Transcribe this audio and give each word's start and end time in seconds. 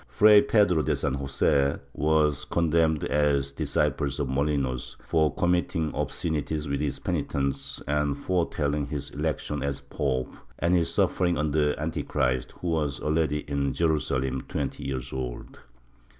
Fray 0.07 0.41
Pedro 0.41 0.81
de 0.81 0.95
San 0.95 1.13
Jose 1.13 1.75
was 1.93 2.45
condemned 2.45 3.03
as 3.03 3.51
a 3.51 3.55
disciple 3.55 4.07
of 4.07 4.27
Molinos, 4.27 4.95
for 5.05 5.31
committing 5.35 5.91
ol)scenities 5.91 6.67
with 6.67 6.81
his 6.81 6.97
penitents 6.97 7.83
and 7.87 8.17
fore 8.17 8.47
telling 8.49 8.87
his 8.87 9.11
election 9.11 9.61
as 9.61 9.79
pope 9.81 10.33
and 10.57 10.73
his 10.73 10.91
suffering 10.91 11.37
under 11.37 11.79
Antichrist, 11.79 12.53
who 12.61 12.69
was 12.69 12.99
already 12.99 13.41
in 13.41 13.73
Jerusalem, 13.75 14.41
twenty 14.47 14.85
years 14.87 15.13
old. 15.13 15.59